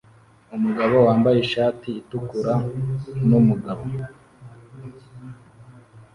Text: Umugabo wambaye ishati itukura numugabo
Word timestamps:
Umugabo 0.55 0.95
wambaye 1.07 1.37
ishati 1.45 1.89
itukura 2.01 2.53
numugabo 3.27 3.85